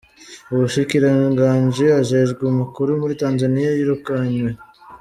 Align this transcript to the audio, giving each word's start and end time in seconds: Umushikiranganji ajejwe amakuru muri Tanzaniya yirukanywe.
Umushikiranganji 0.53 1.85
ajejwe 1.99 2.43
amakuru 2.53 2.89
muri 3.01 3.13
Tanzaniya 3.21 3.71
yirukanywe. 3.77 4.49